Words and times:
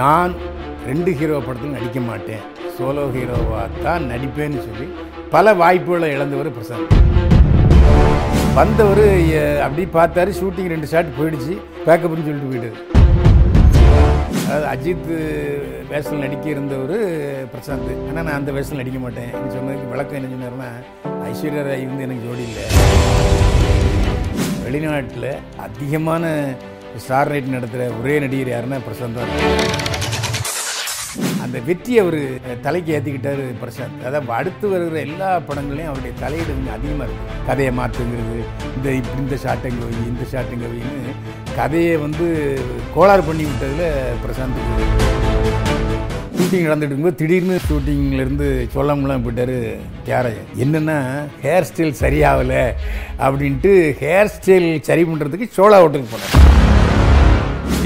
நான் 0.00 0.32
ரெண்டு 0.88 1.10
ஹீரோ 1.18 1.36
படத்தில் 1.46 1.74
நடிக்க 1.76 1.98
மாட்டேன். 2.08 2.42
சோலோ 2.76 3.04
ஹீரோவாக 3.14 3.82
தான் 3.86 4.02
நடிப்பேன்னு 4.12 4.60
சொல்லி 4.66 4.86
பல 5.34 5.54
வாய்ப்புகளை 5.60 6.08
இழந்தவர் 6.16 6.50
பிரசாந்த். 6.56 6.92
வந்தவர் 8.58 9.02
அப்படி 9.64 9.82
பார்த்தாரு 9.96 10.30
ஷூட்டிங் 10.40 10.70
ரெண்டு 10.74 10.90
ஷாட் 10.92 11.16
போயிடுச்சு 11.18 11.54
பேக்கப்னு 11.86 12.26
சொல்லிட்டு 12.28 12.50
போயிட்டாரு. 12.52 12.78
அதாவது 14.46 14.66
அஜித் 14.74 15.10
வேஷத்தில் 15.90 16.24
நடிக்க 16.26 16.46
இருந்தவர் 16.54 16.96
பிரசாந்த். 17.54 17.92
ஆனால் 18.08 18.24
நான் 18.28 18.38
அந்த 18.40 18.52
வேஷத்தில் 18.56 18.82
நடிக்க 18.82 19.00
மாட்டேன். 19.04 19.32
சொன்னதுக்கு 19.56 19.92
விளக்கம் 19.92 20.18
என்ன 20.20 20.32
சொன்னார்னா 20.34 20.70
ஐஸ்வர்யா 21.30 21.64
ராய் 21.68 21.86
வந்து 21.90 22.06
எனக்கு 22.08 22.26
ஜோடி 22.28 22.44
இல்லை. 22.50 22.64
வெளிநாட்டில் 24.64 25.30
அதிகமான 25.66 26.32
ஸ்டார் 27.04 27.30
ரைட் 27.32 27.54
நடத்துகிற 27.54 27.84
ஒரே 28.00 28.14
நடிகர் 28.24 28.54
யாருன்னா 28.54 28.78
பிரசாந்த் 28.86 29.18
தான். 29.20 29.32
அந்த 31.44 31.56
வெற்றி 31.68 31.92
அவர் 32.02 32.20
தலைக்கு 32.64 32.90
ஏற்றிக்கிட்டாரு 32.96 33.44
பிரசாந்த் 33.60 34.04
அதாவது 34.06 34.32
அடுத்து 34.38 34.66
வருகிற 34.72 34.98
எல்லா 35.08 35.30
படங்களையும் 35.48 35.90
அவருடைய 35.90 36.12
தலையீடு 36.22 36.50
கொஞ்சம் 36.50 36.76
அதிகமாக 36.78 37.06
இருக்குது 37.08 37.46
கதையை 37.48 37.72
மாற்றுங்கிறது 37.78 38.38
இந்த 38.76 38.88
இப்படி 39.00 39.22
இந்த 39.24 39.38
ஷாட்டுங்க 39.44 39.82
வை 39.86 40.00
இந்த 40.12 40.26
ஷாட்டுங்க 40.32 40.66
வைன்னு 40.72 41.14
கதையை 41.58 41.94
வந்து 42.06 42.26
கோளாறு 42.96 43.24
பண்ணி 43.28 43.46
விட்டதில் 43.48 43.86
பிரசாந்த் 44.24 44.60
ஷூட்டிங் 46.38 46.66
நடந்துட்டு 46.66 46.92
இருக்கும்போது 46.92 47.20
திடீர்னு 47.20 47.56
ஷூட்டிங்லேருந்து 47.64 48.48
சொல்லாமலாம் 48.74 49.24
போயிட்டார் 49.24 49.56
தியாகராஜன் 50.06 50.52
என்னென்னா 50.64 50.98
ஹேர் 51.44 51.68
ஸ்டைல் 51.70 51.98
சரியாகலை 52.02 52.62
அப்படின்ட்டு 53.26 53.72
ஹேர் 54.02 54.32
ஸ்டைல் 54.36 54.68
சரி 54.88 55.04
பண்ணுறதுக்கு 55.10 55.48
சோழா 55.58 55.80
ஹோட்டலுக்கு 55.82 56.14
போனார். 56.14 56.57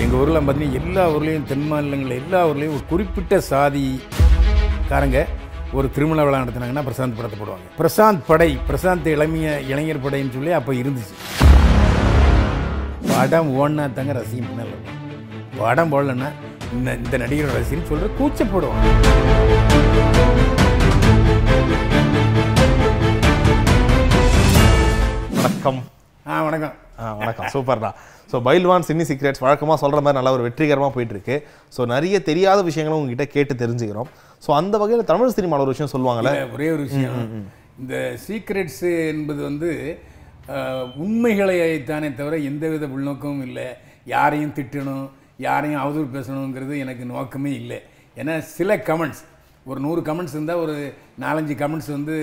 எங்கள் 0.03 0.19
ஊரில் 0.21 0.39
பார்த்தீங்கன்னா 0.39 0.81
எல்லா 0.81 1.05
ஊர்லேயும் 1.15 1.47
தென் 1.51 1.67
மாநிலங்களில் 1.71 2.21
எல்லா 2.23 2.41
ஊர்லேயும் 2.49 2.77
ஒரு 2.79 2.85
குறிப்பிட்ட 2.93 3.41
சாதி 3.51 3.87
காரங்க 4.91 5.21
ஒரு 5.79 5.87
திருமண 5.97 6.25
விழா 6.25 6.41
நடத்தினாங்கன்னா 6.43 6.85
பிரசாந்த் 6.89 7.19
படத்தை 7.19 7.37
போடுவாங்க. 7.41 7.67
பிரசாந்த் 7.81 8.23
படை 8.31 8.51
பிரசாந்த் 8.69 9.07
இளமைய 9.17 9.49
இளைஞர் 9.73 10.05
படைன்னு 10.07 10.35
சொல்லி 10.37 10.53
அப்போ 10.59 10.73
இருந்துச்சு. 10.83 11.15
படம் 13.13 13.51
ஓடினா 13.61 13.85
தாங்க 13.99 14.13
ரசிகம் 14.19 14.49
பின்னால் 14.51 14.75
படம் 15.61 15.93
போடலன்னா 15.93 16.29
இந்த 16.77 16.91
இந்த 17.03 17.17
நடிகரோட 17.23 17.57
ரசிகன் 17.61 17.89
சொல்கிற 17.91 18.11
கூச்சப்படுவாங்க 18.19 18.87
வணக்கம். 25.41 25.81
ஆ 26.31 26.43
வணக்கம். 26.47 26.75
ஆ 27.01 27.13
வணக்கம். 27.21 27.47
சூப்பர்டா 27.55 27.91
ஸோ 28.33 28.39
பைல்வான் 28.49 28.87
சின்னி 28.89 29.05
சீக்ரெட்ஸ் 29.09 29.43
வழக்கமாக 29.45 29.79
சொல்கிற 29.81 30.01
மாதிரி 30.05 30.19
நல்லா 30.19 30.35
ஒரு 30.37 30.45
வெற்றிகரமாக 30.49 30.91
போயிட்டு 30.95 31.15
இருக்கு 31.17 31.37
ஸோ 31.77 31.85
நிறைய 31.95 32.17
தெரியாத 32.29 32.61
விஷயங்களும் 32.69 33.01
உங்ககிட்ட 33.01 33.25
கேட்டு 33.35 33.55
தெரிஞ்சுக்கிறோம். 33.63 34.09
ஸோ 34.45 34.51
அந்த 34.61 34.75
வகையில் 34.83 35.11
தமிழ் 35.11 35.35
சினிமாவில் 35.39 35.65
ஒரு 35.65 35.75
விஷயம் 35.75 35.93
சொல்லுவாங்கல்ல? 35.95 36.33
ஒரே 36.57 36.69
ஒரு 36.77 36.83
விஷயம். 36.89 37.19
இந்த 37.83 37.97
சீக்ரெட்ஸ் 38.27 38.85
என்பது 39.13 39.41
வந்து 39.49 39.71
உண்மைகளை 41.05 41.57
தானே 41.91 42.09
தவிர 42.21 42.37
எந்தவித 42.51 42.87
உள்நோக்கமும் 42.95 43.45
இல்லை. 43.49 43.67
யாரையும் 44.15 44.55
திட்டணும் 44.59 45.05
யாரையும் 45.47 45.83
அவதூறு 45.83 46.09
பேசணுங்கிறது 46.17 46.77
எனக்கு 46.85 47.05
நோக்கமே 47.13 47.53
இல்லை. 47.61 47.79
ஏன்னா 48.21 48.35
சில 48.57 48.77
கமெண்ட்ஸ் 48.89 49.23
ஒரு 49.71 49.79
நூறு 49.87 50.01
கமெண்ட்ஸ் 50.09 50.35
இருந்தால் 50.37 50.63
ஒரு 50.65 50.77
நாலஞ்சு 51.25 51.57
கமெண்ட்ஸ் 51.63 51.93
வந்து 51.97 52.17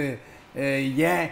ஏன் 1.11 1.25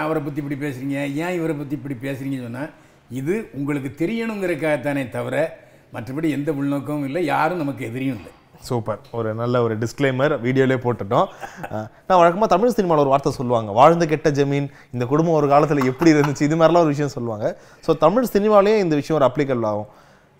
அவரை 0.00 0.20
பற்றி 0.22 0.40
இப்படி 0.42 0.58
பேசுகிறீங்க 0.64 0.98
ஏன் 1.24 1.36
இவரை 1.38 1.54
பற்றி 1.60 1.74
இப்படி 1.80 1.96
பேசுகிறீங்கன்னு 2.06 2.48
சொன்னால் 2.48 2.72
இது 3.20 3.34
உங்களுக்கு 3.58 3.90
தெரியணுங்கிறக்காகத்தானே 4.02 5.02
தவிர 5.16 5.36
மற்றபடி 5.94 6.28
எந்த 6.36 6.50
உள்நோக்கமும் 6.60 7.06
இல்லை 7.08 7.20
யாரும் 7.34 7.60
நமக்கு 7.62 7.82
எதிரியும் 7.88 8.18
இல்லை. 8.20 8.32
சூப்பர். 8.68 9.00
ஒரு 9.18 9.30
நல்ல 9.40 9.60
ஒரு 9.64 9.74
டிஸ்க்ளைமர் 9.82 10.32
வீடியோலே 10.44 10.76
போட்டுட்டோம். 10.84 11.26
நான் 12.08 12.20
வழக்கமாக 12.20 12.48
தமிழ் 12.52 12.74
சினிமாவில் 12.76 13.02
ஒரு 13.04 13.12
வார்த்தை 13.12 13.32
சொல்லுவாங்க 13.38 13.70
வாழ்ந்து 13.78 14.06
கெட்ட 14.12 14.30
ஜமீன் 14.38 14.68
இந்த 14.94 15.04
குடும்பம் 15.10 15.36
ஒரு 15.40 15.48
காலத்தில் 15.52 15.88
எப்படி 15.90 16.12
இருந்துச்சு? 16.14 16.46
இது 16.48 16.56
மாதிரிலாம் 16.60 16.84
ஒரு 16.86 16.92
விஷயம் 16.94 17.14
சொல்லுவாங்க. 17.16 17.48
ஸோ 17.86 17.94
தமிழ் 18.04 18.32
சினிமாலேயே 18.34 18.78
இந்த 18.84 18.94
விஷயம் 19.00 19.18
ஒரு 19.20 19.28
அப்ளிகபிள் 19.28 19.68
ஆகும். 19.72 19.90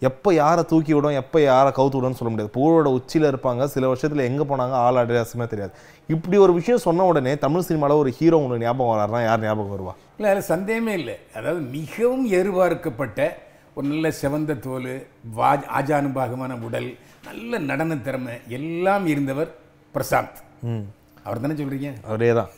எப்போ 0.08 0.30
யாரை 0.42 0.62
தூக்கி 0.70 0.92
விடும் 0.96 1.18
எப்போ 1.22 1.38
யாரை 1.50 1.70
கவுத்து 1.76 1.98
விடும்னு 1.98 2.18
சொல்ல 2.20 2.30
முடியாது. 2.32 2.52
புகழோட 2.56 2.88
உச்சியில் 2.98 3.30
இருப்பாங்க 3.32 3.68
சில 3.74 3.84
வருஷத்தில் 3.92 4.26
எங்கே 4.30 4.46
போனாங்க 4.50 4.74
ஆள் 4.86 5.02
அடையாசமே 5.02 5.46
தெரியாது. 5.52 5.72
இப்படி 6.14 6.38
ஒரு 6.46 6.54
விஷயம் 6.58 6.84
சொன்ன 6.86 7.06
உடனே 7.10 7.34
தமிழ் 7.44 7.66
சினிமாவில் 7.68 8.02
ஒரு 8.02 8.12
ஹீரோ 8.18 8.38
உங்களுக்கு 8.40 8.66
ஞாபகம் 8.68 8.92
வராருன்னா 8.94 9.22
யார் 9.28 9.46
ஞாபகம் 9.48 9.74
வருவா? 9.76 9.94
இல்லை 10.16 10.28
அதில் 10.30 10.50
சந்தேகமே 10.54 10.92
இல்லை. 11.00 11.16
அதாவது 11.36 11.60
மிகவும் 11.78 12.26
எதிர்பார்க்கப்பட்ட 12.36 13.20
ஒரு 13.76 13.86
நல்ல 13.92 14.08
செவந்த 14.22 14.52
தோல் 14.66 14.90
வா 15.38 15.50
ஆஜானுபாகமான 15.78 16.52
உடல் 16.66 16.90
நல்ல 17.28 17.58
நடன 17.70 17.96
திறமை 18.06 18.34
எல்லாம் 18.58 19.06
இருந்தவர் 19.12 19.50
பிரசாந்த். 19.94 20.38
அவர் 21.24 21.42
தானே 21.42 21.54
சொல்கிறீங்க 21.58 21.88
அவரே 22.08 22.28
தான் 22.38 22.48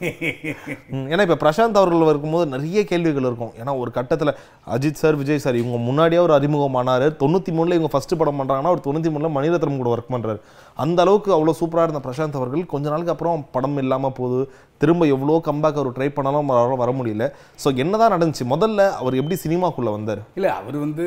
ம், 0.92 1.06
ஏன்னா 1.10 1.22
இப்போ 1.26 1.36
பிரசாந்த் 1.42 1.78
அவர்கள் 1.80 2.10
இருக்கும்போது 2.12 2.46
நிறைய 2.54 2.80
கேள்விகள் 2.90 3.26
இருக்கும். 3.28 3.52
ஏன்னா 3.60 3.72
ஒரு 3.82 3.90
கட்டத்தில் 3.90 4.32
அஜித் 4.74 5.00
சார் 5.02 5.18
விஜய் 5.20 5.42
சார் 5.44 5.58
இவங்க 5.60 5.78
முன்னாடியே 5.86 6.20
ஒரு 6.24 6.34
அறிமுகமானார். 6.36 7.06
தொண்ணூற்றி 7.20 7.52
மூணில் 7.56 7.76
இவங்க 7.76 7.90
ஃபர்ஸ்ட் 7.92 8.18
படம் 8.20 8.38
பண்ணுறாங்கன்னா 8.40 8.72
ஒரு 8.76 8.82
தொண்ணூற்றி 8.86 9.12
மூணில் 9.14 9.34
மணிரத்னம் 9.36 9.80
கூட 9.80 9.90
ஒர்க் 9.94 10.12
பண்ணுறாரு 10.14 10.40
அந்த 10.76 10.98
அளவுக்கு 11.04 11.30
அவ்வளோ 11.36 11.54
சூப்பராக 11.60 11.86
இருந்த 11.88 12.02
பிரசாந்த் 12.06 12.40
அவர்கள் 12.40 12.64
கொஞ்ச 12.66 12.86
நாளுக்கு 12.90 13.14
அப்புறம் 13.14 13.46
படம் 13.50 13.78
இல்லாமல் 13.84 14.16
போகுது. 14.18 14.40
திரும்ப 14.80 15.06
எவ்வளோ 15.06 15.38
கம்பேக் 15.46 15.80
அவர் 15.80 15.96
ட்ரை 15.98 16.08
பண்ணாலும் 16.10 16.50
அவரால் 16.54 16.82
வர 16.82 16.90
முடியல. 16.92 17.26
ஸோ 17.62 17.68
என்னதான் 17.82 18.14
நடந்துச்சு? 18.14 18.44
முதல்ல 18.46 18.90
அவர் 19.00 19.18
எப்படி 19.20 19.36
சினிமாக்குள்ளே 19.44 19.92
வந்தார்? 19.94 20.20
இல்லை 20.38 20.50
அவர் 20.58 20.76
வந்து 20.78 21.04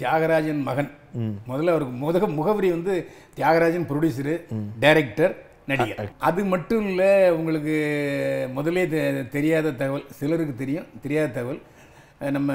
தியாகராஜன் 0.00 0.62
மகன். 0.68 0.90
முதல்ல 1.50 1.72
அவருக்கு 1.74 1.94
முத 2.02 2.26
முகவரி 2.38 2.68
வந்து 2.70 2.94
தியாகராஜன் 3.36 3.86
ப்ரொடியூசரு 3.90 4.34
டைரக்டர் 4.80 5.34
நடிகர். 5.70 6.10
அது 6.28 6.40
மட்டும் 6.52 6.84
இல்லை 6.90 7.10
உங்களுக்கு 7.38 7.76
முதலே 8.56 8.84
தெரியாத 9.36 9.72
தகவல் 9.80 10.06
சிலருக்கு 10.18 10.54
தெரியும் 10.62 10.88
தெரியாத 11.04 11.28
தகவல். 11.36 11.60
நம்ம 12.36 12.52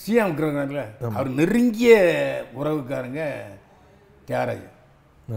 சிஎம் 0.00 0.30
இருக்கிறாங்கல்ல 0.30 0.84
அவர் 1.18 1.28
நெருங்கிய 1.40 1.92
உறவுக்காரங்க 2.60 3.22
தியாகராஜன். 4.28 4.72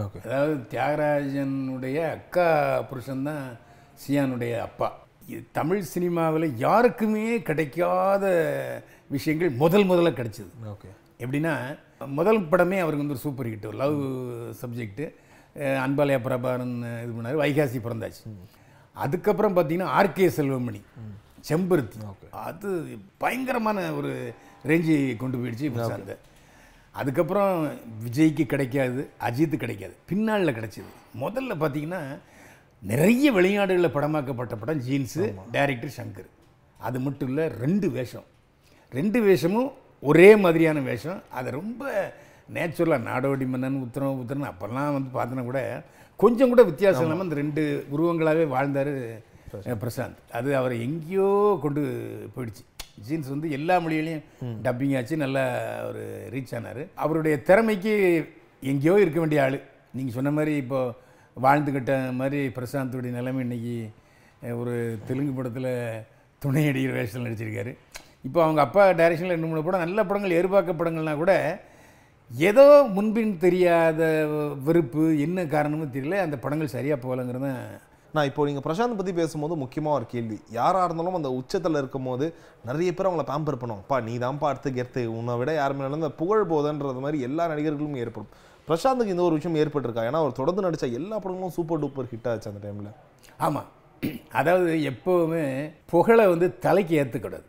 ஓகே. 0.03 0.19
அதாவது 0.25 0.55
தியாகராஜனுடைய 0.71 1.97
அக்கா 2.15 2.47
புருஷன் 2.89 3.27
தான் 3.29 3.45
சியானுடைய 4.05 4.53
அப்பா. 4.67 4.87
இது 5.31 5.41
தமிழ் 5.59 5.83
சினிமாவில் 5.93 6.47
யாருக்குமே 6.65 7.27
கிடைக்காத 7.49 8.25
விஷயங்கள் 9.15 9.49
முதல் 9.63 9.87
முதல்ல 9.91 10.11
கிடைச்சது. 10.19 10.51
ஓகே. 10.73 10.89
எப்படின்னா 11.23 11.53
முதல் 12.19 12.41
படமே 12.51 12.77
அவருக்கு 12.83 13.03
வந்து 13.03 13.15
ஒரு 13.15 13.23
super 13.27 13.49
hit 13.51 13.69
love 13.83 13.97
subject. 14.61 15.07
Anbalaya 15.57 16.19
Prabhakaran 16.27 16.75
இது 17.03 17.13
பண்ணார் 17.17 17.41
வைகாசி 17.43 17.79
பிறந்தாச்சு. 17.85 18.23
அதுக்கப்புறம் 19.05 19.55
பார்த்தீங்கன்னா 19.55 19.89
ஆர்கே 19.99 20.27
செல்வமணி 20.37 20.81
செம்பருத்தி. 21.49 21.97
அது 22.31 22.69
பயங்கரமான 23.17 23.93
ஒரு 23.93 24.11
ரேஞ்சு 24.69 24.95
கொண்டு 25.17 25.37
போயிடுச்சு 25.37 25.67
பிரசாந்த் 25.75 26.15
அதுக்கப்புறம் 26.91 27.53
விஜய்க்கு 28.05 28.45
கிடைக்காது 28.53 29.01
அஜித் 29.27 29.61
கிடைக்காது 29.63 29.95
பின்னாளில் 30.09 30.55
கிடைச்சிது. 30.57 30.91
முதல்ல 31.23 31.55
பார்த்தீங்கன்னா 31.63 32.01
நிறைய 32.91 33.31
வெளிநாடுகளில் 33.33 33.95
படமாக்கப்பட்ட 33.97 34.55
படம் 34.61 34.81
ஜீன்ஸு 34.87 35.25
டைரக்டர் 35.51 35.97
சங்கர். 35.97 36.29
அது 36.87 36.97
மட்டும் 36.99 37.29
இல்லை 37.29 37.45
ரெண்டு 37.47 37.89
வேஷம். 37.89 38.25
ரெண்டு 38.91 39.19
வேஷமும் 39.27 39.69
ஒரே 40.01 40.35
மாதிரியான 40.35 40.79
வேஷம். 40.79 41.21
அதை 41.31 41.51
ரொம்ப 41.51 42.13
நேச்சுரலாக 42.49 43.07
நாடோடி 43.07 43.45
மன்னன் 43.47 43.83
உத்தரம் 43.83 44.19
உத்தரன் 44.21 44.49
அப்போல்லாம் 44.49 44.95
வந்து 44.95 45.09
பார்த்தோன்னா 45.13 45.45
கூட 45.45 45.61
கொஞ்சம் 46.19 46.51
கூட 46.51 46.61
வித்தியாசம் 46.63 47.05
இல்லாமல் 47.05 47.27
இந்த 47.27 47.37
ரெண்டு 47.37 47.63
உருவங்களாகவே 47.93 48.45
வாழ்ந்தார் 48.53 48.93
பிரசாந்த். 49.81 50.17
அது 50.31 50.49
அவரை 50.55 50.75
எங்கேயோ 50.85 51.27
கொண்டு 51.61 51.81
போயிடுச்சு. 52.33 52.63
ஜீன்ஸ் 53.05 53.29
வந்து 53.33 53.47
எல்லா 53.51 53.75
மொழியிலையும் 53.79 54.23
டப்பிங் 54.65 54.95
ஆச்சு 54.97 55.15
நல்லா 55.23 55.43
ஒரு 55.89 56.03
ரீச் 56.33 56.53
ஆனார். 56.55 56.81
அவருடைய 56.97 57.35
திறமைக்கு 57.41 57.93
எங்கேயோ 58.63 58.95
இருக்க 58.99 59.19
வேண்டிய 59.19 59.43
ஆள். 59.43 59.57
நீங்கள் 59.93 60.15
சொன்ன 60.15 60.31
மாதிரி 60.31 60.53
இப்போ 60.63 60.79
வாழ்ந்துக்கிட்ட 61.37 61.91
மாதிரி 62.13 62.39
பிரசாந்தோடைய 62.55 63.11
நிலைமை 63.11 63.41
இன்னைக்கு 63.43 63.75
அஹ், 64.41 64.55
ஒரு 64.61 64.73
தெலுங்கு 65.07 65.33
படத்தில் 65.33 65.71
துணை 66.41 66.63
நடிகர் 66.65 66.95
வேஷத்தில் 66.95 67.27
நடிச்சிருக்காரு. 67.27 67.71
இப்போ 68.23 68.39
அவங்க 68.43 68.61
அப்பா 68.63 68.83
டைரக்ஷனில் 68.99 69.35
ரெண்டு 69.35 69.49
மூணு 69.49 69.63
படம் 69.63 69.83
நல்ல 69.85 69.99
படங்கள் 70.05 70.35
எதிர்பார்க்க 70.35 70.79
படங்கள்னா 70.79 71.15
கூட 71.17 71.33
ஏதோ 72.31 72.63
முன்பின் 72.95 73.35
தெரியாத 73.43 74.01
வெறுப்பு 74.65 75.03
என்ன 75.25 75.45
காரணமும் 75.53 75.93
தெரியல 75.93 76.17
அந்த 76.23 76.37
படங்கள் 76.45 76.73
சரியாக 76.73 76.97
போகலைங்கிறது 77.03 77.51
நான் 78.15 78.27
இப்போ 78.29 78.41
நீங்கள் 78.47 78.65
பிரசாந்த் 78.65 78.97
பற்றி 78.99 79.13
பேசும்போது 79.19 79.53
முக்கியமாக 79.61 79.97
ஒரு 79.99 80.05
கேள்வி. 80.13 80.37
யாராக 80.57 80.85
இருந்தாலும் 80.87 81.17
அந்த 81.19 81.29
உச்சத்தில் 81.39 81.79
இருக்கும்போது 81.81 82.25
நிறைய 82.69 82.89
பேர் 82.97 83.07
அவங்கள 83.09 83.25
பேம்பர் 83.29 83.59
பண்ணுவாங்க. 83.61 83.85
பா 83.91 83.97
நீ 84.07 84.13
தான்ப்பா 84.23 84.49
அடுத்து 84.51 84.69
கெத்து. 84.77 85.01
உன்னை 85.17 85.33
விட 85.41 85.53
யாருமே 85.59 85.87
அந்த 85.99 86.09
புகழ் 86.21 86.43
போதன்றது 86.51 87.03
மாதிரி 87.05 87.19
எல்லா 87.27 87.43
நடிகர்களும் 87.51 87.97
ஏற்படும். 88.03 88.31
பிரசாந்துக்கு 88.67 89.13
இந்த 89.15 89.23
ஒரு 89.27 89.37
விஷயம் 89.39 89.57
ஏற்பட்டிருக்கா? 89.63 90.05
ஏன்னா 90.09 90.21
அவர் 90.23 90.39
தொடர்ந்து 90.41 90.65
நடித்த 90.67 90.87
எல்லா 90.99 91.15
படங்களும் 91.23 91.55
சூப்பர் 91.57 91.81
டூப்பர் 91.83 92.09
ஹிட் 92.11 92.29
ஆச்சு 92.31 92.51
அந்த 92.51 92.61
டைமில் 92.65 92.91
ஆமாம் 93.47 93.69
அதாவது 94.39 94.71
எப்போவுமே 94.91 95.45
புகழை 95.93 96.25
வந்து 96.33 96.49
தலைக்கு 96.65 96.95
ஏற்றக்கூடாது 97.03 97.47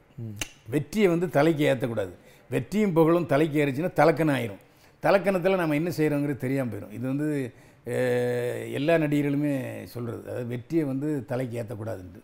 வெற்றியை 0.75 1.09
வந்து 1.15 1.27
தலைக்கு 1.39 1.65
ஏற்றக்கூடாது 1.73 2.15
வெற்றியும் 2.55 2.97
புகழும் 2.99 3.31
தலைக்கு 3.35 3.57
ஏறிச்சுன்னா 3.63 3.93
தலக்கணம் 4.01 4.37
ஆயிரும். 4.39 4.63
தலக்கணத்தில் 5.03 5.61
நம்ம 5.63 5.77
என்ன 5.81 5.91
செய்கிறோங்கிறது 5.99 6.45
தெரியாமல் 6.45 6.73
போயிடும் 6.73 6.95
இது 6.97 7.05
வந்து 7.13 7.29
எல்லா 8.79 8.95
நடிகர்களுமே 9.05 9.53
சொல்கிறது 9.93 10.23
அதாவது 10.27 10.49
வெற்றியை 10.55 10.85
வந்து 10.93 11.09
தலைக்கு 11.31 11.59
ஏற்றக்கூடாதுன்ட்டு 11.61 12.23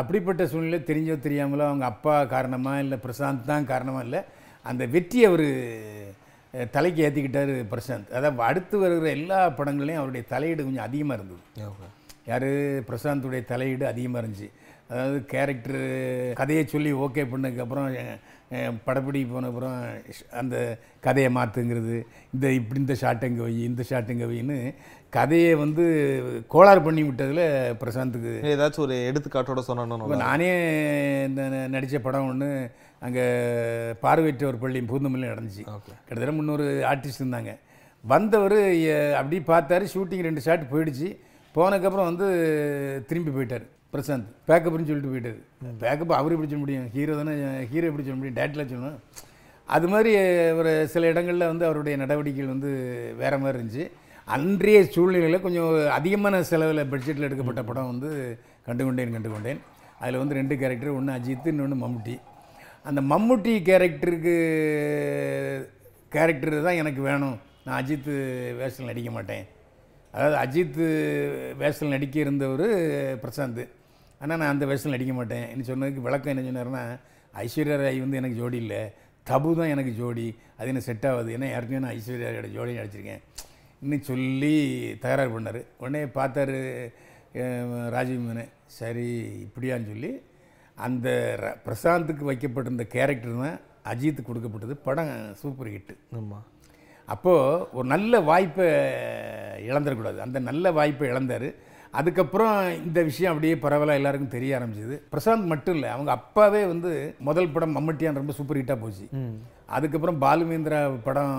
அப்படிப்பட்ட 0.00 0.42
சூழ்நிலை 0.50 0.80
தெரிஞ்சோ 0.90 1.14
தெரியாமலோ 1.26 1.64
அவங்க 1.68 1.84
அப்பா 1.92 2.14
காரணமாக 2.34 2.82
இல்லை 2.84 2.98
பிரசாந்த் 3.04 3.48
தான் 3.52 3.70
காரணமாக 3.72 4.06
இல்லை 4.06 4.20
அந்த 4.66 4.82
வெற்றியை 4.94 5.24
அவர் 5.30 5.46
தலைக்கு 6.74 7.00
ஏற்றிக்கிட்டாரு 7.06 7.54
பிரசாந்த். 7.72 8.12
அதாவது 8.18 8.42
அடுத்து 8.48 8.76
வருகிற 8.82 9.08
எல்லா 9.18 9.38
படங்களையும் 9.58 10.00
அவருடைய 10.00 10.24
தலையீடு 10.32 10.66
கொஞ்சம் 10.66 10.86
அதிகமாக 10.88 11.18
இருந்தது. 11.18 11.42
யார்? 12.30 12.48
பிரசாந்துடைய 12.88 13.42
தலையீடு 13.52 13.84
அதிகமாக 13.92 14.22
இருந்துச்சு. 14.22 14.48
அதாவது 14.90 15.18
கேரக்டர் 15.32 15.82
கதையை 16.40 16.64
சொல்லி 16.74 16.92
ஓகே 17.06 17.24
பண்ணதுக்கப்புறம் 17.32 17.88
படப்பிடி 18.86 19.20
போனப்புறம் 19.32 19.76
அந்த 20.40 20.56
கதையை 21.06 21.30
மாற்றுங்கிறது 21.36 21.96
இந்த 22.34 22.46
இப்படி 22.58 22.80
இந்த 22.84 22.94
ஷாட் 23.02 23.26
எங்கே 23.28 23.42
வை 23.46 23.54
இந்த 23.68 23.82
ஷாட் 23.90 24.12
எங்கே 24.14 24.28
வைன்னு 24.32 24.56
கதையை 25.16 25.52
வந்து 25.62 25.84
கோளாறு 26.54 26.80
பண்ணி 26.86 27.02
விட்டதில் 27.08 27.44
பிரசாந்துக்கு 27.82 28.32
ஏதாச்சும் 28.54 28.84
ஒரு 28.86 28.96
எடுத்துக்காட்டோட 29.10 29.62
சொன்னா 29.68 29.98
இப்போ 30.06 30.20
நானே 30.26 30.50
நடித்த 31.74 32.00
படம் 32.06 32.30
ஒன்று 32.32 32.50
அங்கே 33.06 33.24
பார்வையற்றவர் 34.04 34.62
பள்ளி 34.62 34.80
பூந்தமல்லி 34.90 35.32
நடந்துச்சு. 35.32 35.62
கிட்டத்தட்ட 36.06 36.32
முந்நூறு 36.38 36.66
ஆர்டிஸ்ட் 36.90 37.22
இருந்தாங்க. 37.22 37.52
வந்தவர் 38.04 38.58
அப்படி 39.20 39.38
பார்த்தாரு 39.52 39.84
ஷூட்டிங் 39.94 40.26
ரெண்டு 40.26 40.44
ஷாட் 40.46 40.70
போயிடுச்சு. 40.72 41.08
போனதுக்கப்புறம் 41.54 42.08
வந்து 42.10 42.26
திரும்பி 43.08 43.32
போயிட்டார். 43.36 43.66
பிரசாந்த் 43.92 44.26
பேக்கப்னு 44.48 44.88
சொல்லிட்டு 44.88 45.12
போயிட்டார். 45.12 45.38
பேக்கப் 45.80 46.18
அவர் 46.20 46.32
எப்படி 46.32 46.50
சொல்ல 46.50 46.56
முடியும்? 46.56 46.90
ஹீரோ 46.92 47.14
தானே 47.14 47.32
ஹீரோ 47.70 47.86
எப்படி 47.86 48.06
சொல்ல 48.08 48.18
முடியும்? 48.20 48.38
டேட்டில் 48.38 48.70
சொல்லணும். 48.72 48.98
அது 49.64 49.88
மாதிரி 49.88 50.12
ஒரு 50.50 50.88
சில 50.88 51.06
இடங்களில் 51.06 51.46
வந்து 51.46 51.64
அவருடைய 51.64 51.98
நடவடிக்கைகள் 51.98 52.52
வந்து 52.52 52.70
வேறு 53.18 53.38
மாதிரி 53.38 53.58
இருந்துச்சு. 53.58 53.90
அன்றைய 54.24 54.84
சூழ்நிலையில் 54.84 55.40
கொஞ்சம் 55.40 55.90
அதிகமான 55.90 56.42
செலவில் 56.42 56.90
பட்ஜெட்டில் 56.92 57.26
எடுக்கப்பட்ட 57.28 57.64
படம் 57.64 57.90
வந்து 57.92 58.10
கண்டுகொண்டேன் 58.66 59.14
கண்டுகொண்டேன். 59.16 59.60
அதில் 59.98 60.18
வந்து 60.18 60.34
ரெண்டு 60.34 60.56
கேரக்டர் 60.56 60.88
ஒன்று 60.88 61.12
அஜித் 61.12 61.46
இன்னொன்று 61.46 61.78
மம்முட்டி. 61.82 62.20
அந்த 62.82 63.00
மம்முட்டி 63.00 63.54
கேரக்டருக்கு 63.68 64.34
கேரக்டர் 66.08 66.62
தான் 66.62 66.80
எனக்கு 66.82 67.02
வேணும். 67.02 67.36
நான் 67.64 67.84
அஜித் 67.84 68.10
வேஷத்தில் 68.56 68.86
நடிக்க 68.86 69.10
மாட்டேன். 69.10 69.44
அதாவது 70.12 70.36
அஜித் 70.44 70.80
வேஷத்தில் 71.56 71.88
நடிக்க 71.88 72.20
இருந்தவர் 72.20 72.66
பிரசாந்த். 73.24 73.68
ஆனால் 74.20 74.38
நான் 74.38 74.48
அந்த 74.48 74.66
வேஷத்தில் 74.66 74.92
நடிக்க 74.92 75.12
மாட்டேன். 75.12 75.48
என்ன 75.48 75.64
சொன்னதுக்கு 75.66 76.02
விளக்கம் 76.02 76.36
என்ன 76.36 76.50
சொன்னார்னா 76.50 76.82
ஐஸ்வர்யா 77.38 77.82
ராய் 77.82 78.00
வந்து 78.00 78.16
எனக்கு 78.16 78.36
ஜோடி 78.36 78.56
இல்லை. 78.56 78.78
தபு 79.26 79.56
தான் 79.56 79.68
எனக்கு 79.68 79.90
ஜோடி. 79.90 80.36
அது 80.56 80.68
எனக்கு 80.68 80.86
செட் 80.86 81.06
ஆகாது. 81.06 81.36
ஏன்னா 81.38 81.50
ஏற்கனவே 81.50 81.78
நான் 81.78 81.94
ஐஸ்வர்யா 81.94 82.34
ராயோட 82.34 82.52
ஜோடி 82.52 82.76
நடிச்சிருக்கேன். 82.76 83.22
இன்னும் 83.82 84.02
சொல்லி 84.02 84.54
தகராறு 85.00 85.40
பண்ணார். 85.40 85.64
உடனே 85.78 86.04
பார்த்தாரு 86.04 86.58
அஹ், 87.34 87.88
ராஜீவ் 87.88 88.30
மேனன் 88.30 88.48
சரி 88.66 89.08
இப்படியான்னு 89.44 89.86
சொல்லி 89.86 90.20
அந்த 90.74 91.08
ர- 91.40 91.68
பிரசாந்துக்கு 91.68 92.24
வைக்கப்பட்டிருந்த 92.24 92.84
கேரக்டர் 92.84 93.40
தான் 93.40 93.60
அஜித்துக்கு 93.94 94.22
கொடுக்கப்பட்டது. 94.22 94.76
படம் 94.76 95.34
சூப்பர் 95.34 95.66
ஹிட்டு 95.66 95.96
ஆமா. 96.12 96.38
அப்போது 97.06 97.66
ஒரு 97.72 97.88
நல்ல 97.88 98.20
வாய்ப்பை 98.20 98.66
இழந்துடக்கூடாது. 99.68 100.16
அந்த 100.16 100.38
நல்ல 100.38 100.72
வாய்ப்பை 100.72 101.08
இழந்தார். 101.08 101.54
அதுக்கப்புறம் 101.94 102.54
இந்த 102.84 103.02
விஷயம் 103.02 103.32
அப்படியே 103.32 103.58
பரவலாக 103.58 103.96
எல்லாருக்கும் 103.96 104.28
தெரிய 104.28 104.58
ஆரம்பிச்சது. 104.58 104.96
பிரசாந்த் 105.12 105.46
மட்டும் 105.46 105.74
இல்லை 105.74 105.88
அவங்க 105.88 106.10
அப்பாவே 106.10 106.64
வந்து 106.64 106.90
முதல் 107.18 107.48
படம் 107.48 107.76
மம்மட்டியான் 107.76 108.12
ரொம்ப 108.12 108.32
சூப்பர் 108.32 108.56
ஹிட்டாக 108.56 108.80
போச்சு. 108.80 109.06
அதுக்கப்புறம் 109.66 110.20
பாலுமேந்திரா 110.22 111.00
படம் 111.02 111.34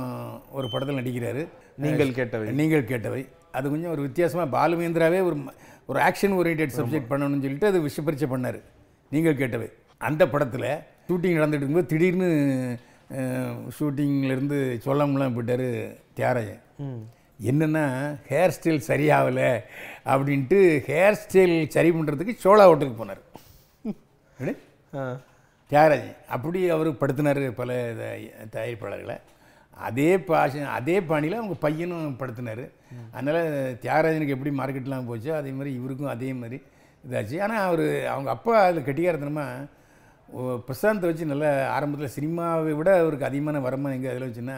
ஒரு 0.52 0.70
படத்தில் 0.70 1.00
நடிக்கிறாரு. 1.02 1.44
நீங்கள் 1.78 2.10
கேட்டவை. 2.10 2.52
நீங்கள் 2.52 2.84
கேட்டவை. 2.84 3.22
அது 3.52 3.70
கொஞ்சம் 3.70 3.92
ஒரு 3.92 4.02
வித்தியாசமாக 4.02 4.50
பாலுமேந்திராவே 4.58 5.22
ஒரு 5.24 5.38
ஒரு 5.86 6.00
ஆக்ஷன் 6.00 6.36
ஓரியன்ட் 6.36 6.78
சப்ஜெக்ட் 6.78 7.10
பண்ணணும்னு 7.10 7.42
சொல்லிட்டு 7.42 7.68
அது 7.68 7.80
விஷப்பரிச்சை 7.82 8.30
பண்ணார். 8.34 8.60
நீங்கள் 9.12 9.36
கேட்டவை. 9.36 9.70
அந்த 10.02 10.30
படத்தில் 10.30 10.70
ஷூட்டிங் 11.08 11.40
நடந்துட்டு 11.40 11.62
இருக்கும்போது 11.62 11.86
திடீர்னு 11.86 12.30
ஷூட்டிங்லேருந்து 13.78 14.60
சொல்லாமலாம் 14.86 15.36
போயிட்டார் 15.36 15.68
தியாகராஜன் 16.16 16.62
ம். 16.78 17.02
என்னென்னா 17.50 17.84
ஹேர் 18.30 18.54
ஸ்டைல் 18.56 18.82
சரியாகலை 18.90 19.50
அப்படின்ட்டு 20.12 20.60
ஹேர் 20.90 21.20
ஸ்டைல் 21.24 21.56
சரி 21.76 21.90
பண்ணுறதுக்கு 21.96 22.34
சோழா 22.44 22.66
ஹோட்டலுக்கு 22.70 23.02
போனார். 23.02 23.22
தியாகராஜன் 25.72 26.16
அப்படி 26.36 26.60
அவர் 26.76 26.90
படுத்தினார் 27.02 27.42
பல 27.60 27.72
தயாரிப்பாளர்களை. 28.56 29.18
அதே 29.88 30.10
பாஷ 30.28 30.64
அதே 30.78 30.96
பாணியில் 31.10 31.40
அவங்க 31.40 31.56
பையனும் 31.66 32.18
படுத்தினார். 32.22 32.64
அதனால் 33.18 33.42
தியாகராஜனுக்கு 33.84 34.36
எப்படி 34.38 34.52
மார்க்கெட்லாம் 34.60 35.10
போச்சோ 35.12 35.34
அதே 35.42 35.52
மாதிரி 35.58 35.72
இவருக்கும் 35.80 36.14
அதே 36.16 36.32
மாதிரி 36.42 36.58
இதாச்சு. 37.06 37.38
ஆனால் 37.46 37.64
அவர் 37.68 37.86
அவங்க 38.14 38.30
அப்பா 38.36 38.56
அதில் 38.64 38.88
கெட்டிக்காரத்தனமாக 38.88 39.80
பிரசாந்தை 40.68 41.06
வச்சு 41.10 41.32
நல்ல 41.32 41.46
ஆரம்பத்தில் 41.76 42.16
சினிமாவை 42.18 42.74
விட 42.80 42.90
அவருக்கு 43.04 43.30
அதிகமான 43.30 43.62
வருமானம் 43.68 43.98
எங்கே 43.98 44.12
அதில் 44.14 44.28
வச்சுன்னா 44.30 44.58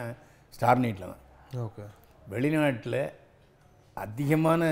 ஸ்டார் 0.56 0.82
நைட்டில் 0.84 1.12
தான். 1.12 1.22
ஓகே. 1.66 1.84
வெளிநாட்டில் 2.32 3.00
அதிகமான 3.94 4.62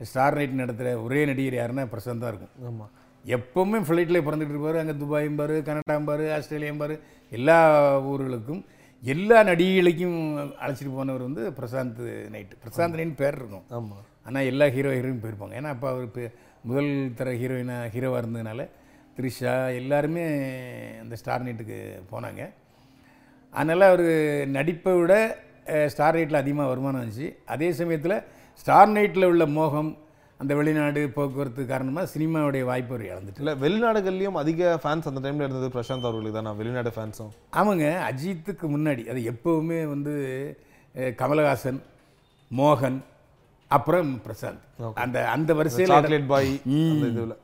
ஸ்டார் 0.00 0.36
நைட் 0.36 0.60
நடத்துகிற 0.60 1.00
ஒரே 1.02 1.20
நடிகர் 1.24 1.58
யாருன்னா 1.60 1.84
பிரசாந்த் 1.94 2.24
தான் 2.24 2.32
இருக்கும். 2.34 2.54
ஆமா. 2.68 2.86
எப்போவுமே 3.24 3.78
ஃப்ளைட்டில் 3.88 4.24
பிறந்துட்டு 4.26 4.54
இருப்பார். 4.54 4.78
அங்கே 4.82 4.94
துபாயும்பார் 5.02 5.54
கனடாம்பார் 5.68 6.24
ஆஸ்திரேலியாம்பார் 6.36 6.94
எல்லா 7.30 7.58
ஊர்களுக்கும் 8.12 8.62
எல்லா 9.02 9.38
நடிகைகளுக்கும் 9.42 10.18
அழைச்சிட்டு 10.62 10.94
போனவர் 10.94 11.26
வந்து 11.28 11.42
பிரசாந்த் 11.58 12.00
நைட்டு 12.34 12.58
பிரசாந்த் 12.64 12.98
நைட் 13.00 13.20
பேர் 13.20 13.38
இருக்கும். 13.40 13.64
ஆமா. 13.70 13.96
ஆனால் 14.26 14.48
எல்லா 14.50 14.66
ஹீரோ 14.68 14.90
ஹீரோயின் 14.90 15.22
போயிருப்பாங்க. 15.22 15.54
ஏன்னா 15.60 15.70
அப்போ 15.74 15.88
அவர் 15.88 16.32
முதல் 16.64 16.90
தர 17.14 17.30
ஹீரோயினாக 17.30 17.88
ஹீரோவாக 17.94 18.20
இருந்ததுனால 18.22 18.66
த்ரிஷா 19.16 19.54
எல்லாருமே 19.74 20.24
அந்த 21.00 21.14
ஸ்டார் 21.16 21.46
நைட்டுக்கு 21.46 21.78
போனாங்க. 22.12 22.42
அதனால் 23.50 23.82
அவர் 23.82 24.06
நடிப்பை 24.48 24.92
விட 24.98 25.14
ஸ்டார் 25.92 26.16
நைட்டில் 26.16 26.42
அதிகமாக 26.42 26.68
வருமானம் 26.70 27.00
வந்துச்சு. 27.02 27.26
அதே 27.54 27.68
சமயத்தில் 27.80 28.16
ஸ்டார் 28.60 28.92
நைட்டில் 28.94 29.28
உள்ள 29.32 29.44
மோகம் 29.58 29.90
அந்த 30.40 30.52
வெளிநாடு 30.58 31.00
போக்குவரத்து 31.16 31.62
காரணமாக 31.66 32.10
சினிமாவுடைய 32.12 32.62
வாய்ப்பு 32.70 32.92
அவர் 32.94 33.04
இழந்துட்டு. 33.10 33.40
இல்ல 33.42 33.52
வெளிநாடுகள்லயும் 33.62 34.38
அதிக 34.40 34.70
ஃபேன்ஸ் 34.82 35.08
அந்த 35.10 35.20
டைம்ல 35.24 35.46
இருந்தது 35.46 35.68
பிரசாந்த் 35.76 36.08
அவர்களுக்கு 36.08 36.36
தான்? 36.38 36.58
வெளிநாடு 36.60 36.90
ஃபேன்ஸும் 36.96 37.32
ஆமாங்க 37.60 37.86
அஜித்துக்கு 38.08 38.68
முன்னாடி 38.74 39.04
அது 39.12 39.20
எப்போவுமே 39.32 39.78
வந்து 39.94 40.14
கமலஹாசன் 41.20 41.80
மோகன் 42.50 42.98
அப்புறம் 43.70 44.10
பிரசாந்த். 44.24 44.62
அந்த 45.04 45.18
அந்த 45.34 45.50
வரிசையில் 45.60 45.92
சாக்லேட் 45.92 46.28
பாய் 46.32 46.50
இதுல 47.06 47.36